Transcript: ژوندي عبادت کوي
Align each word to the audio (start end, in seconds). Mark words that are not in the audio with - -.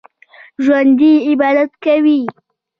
ژوندي 0.63 1.13
عبادت 1.29 1.69
کوي 1.83 2.19